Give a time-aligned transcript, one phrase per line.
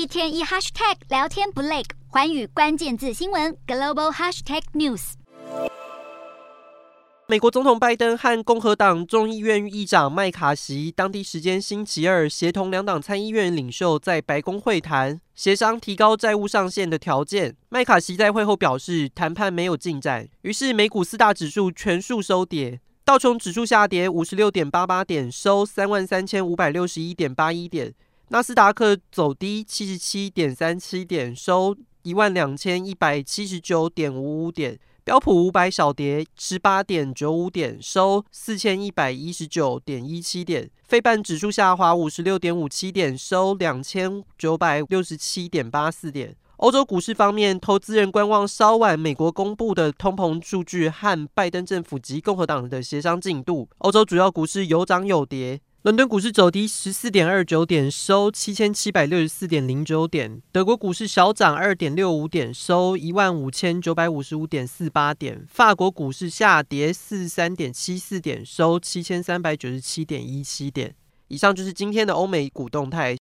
[0.00, 5.12] 一天一 hashtag 聊天不累，寰宇关键字新闻 global hashtag news。
[7.26, 17.54] 美国总统拜登和共和党众议院议长麦卡锡当地时间星期二协同两党参议院领袖在白宫会谈，协商提高债务上限的条件。
[17.68, 27.90] 麦卡锡在会后表示，谈判没有进展，于是美股四大指数全数收跌，道琼指数下跌五十六点八八点，收三万三千五百六十一点八一点；
[28.32, 34.78] 纳斯达克走低七十七点三七点，收一万两千一百七十九点五五点。
[35.02, 40.70] 标普五百小跌十八点九五点，收四千一百一十九点一七点。
[40.84, 46.36] 费半指数下滑五十六点五七点，收两千九百六十七点八四点。
[46.58, 53.68] 欧洲股市方面，投资人观望稍晚美国公布的通膨数据和拜登政府及共和党的协商进度。
[53.78, 55.60] 欧洲主要股市有涨有跌。
[55.82, 60.42] 伦敦股市走低十四点二九点，收七千七百六十四点零九点。
[60.52, 65.42] 德国股市小涨二点六五点，收一万五千九百五十五点四八点。
[65.48, 70.94] 法国股市下跌四十三点七四点，收七千三百九十七点一七点。
[71.28, 73.08] 以上就是今天的欧美股动态。